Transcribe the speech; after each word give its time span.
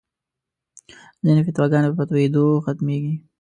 ځینې 1.23 1.41
فتواګانې 1.47 1.89
په 1.97 2.03
تویېدو 2.09 2.43
ختمېږي. 2.65 3.13